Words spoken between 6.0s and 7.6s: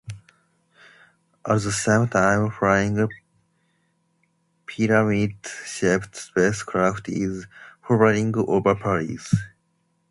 space craft is